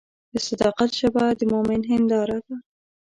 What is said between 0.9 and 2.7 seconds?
ژبه د مؤمن هنداره ده.